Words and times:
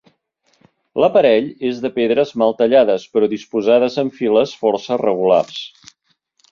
L'aparell 1.03 1.51
és 1.69 1.83
de 1.83 1.91
pedres 1.99 2.33
mal 2.43 2.57
tallades 2.63 3.07
però 3.17 3.31
disposades 3.37 4.01
en 4.05 4.13
files 4.21 4.59
força 4.65 5.03
regulars. 5.07 5.63